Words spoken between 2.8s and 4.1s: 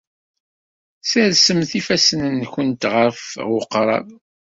ɣef uɣrab.